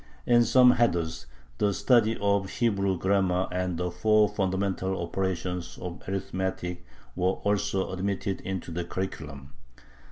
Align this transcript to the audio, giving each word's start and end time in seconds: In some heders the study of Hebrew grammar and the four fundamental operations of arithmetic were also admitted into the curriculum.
In 0.25 0.43
some 0.45 0.71
heders 0.77 1.27
the 1.59 1.75
study 1.75 2.17
of 2.19 2.49
Hebrew 2.49 2.97
grammar 2.97 3.47
and 3.51 3.77
the 3.77 3.91
four 3.91 4.27
fundamental 4.27 4.99
operations 4.99 5.77
of 5.79 6.01
arithmetic 6.09 6.83
were 7.15 7.33
also 7.33 7.91
admitted 7.91 8.41
into 8.41 8.71
the 8.71 8.83
curriculum. 8.83 9.53